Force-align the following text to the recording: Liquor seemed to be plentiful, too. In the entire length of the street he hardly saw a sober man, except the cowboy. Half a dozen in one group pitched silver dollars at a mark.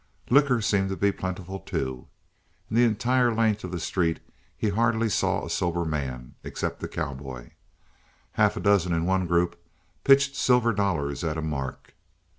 Liquor 0.31 0.63
seemed 0.63 0.89
to 0.89 0.95
be 0.95 1.11
plentiful, 1.11 1.59
too. 1.59 2.07
In 2.71 2.75
the 2.75 2.85
entire 2.85 3.31
length 3.31 3.63
of 3.63 3.71
the 3.71 3.79
street 3.79 4.19
he 4.57 4.69
hardly 4.69 5.09
saw 5.09 5.45
a 5.45 5.49
sober 5.51 5.85
man, 5.85 6.33
except 6.43 6.79
the 6.79 6.87
cowboy. 6.87 7.51
Half 8.31 8.57
a 8.57 8.61
dozen 8.61 8.93
in 8.93 9.05
one 9.05 9.27
group 9.27 9.61
pitched 10.03 10.35
silver 10.35 10.73
dollars 10.73 11.23
at 11.23 11.37
a 11.37 11.41
mark. 11.43 11.93